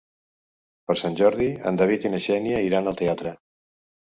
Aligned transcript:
Per 0.91 0.95
Sant 1.01 1.17
Jordi 1.19 1.49
en 1.73 1.77
David 1.81 2.09
i 2.09 2.13
na 2.15 2.23
Xènia 2.29 2.65
iran 2.71 2.91
al 2.93 2.99
teatre. 3.03 3.37